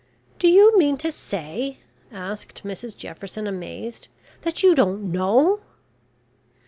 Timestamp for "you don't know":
4.63-5.59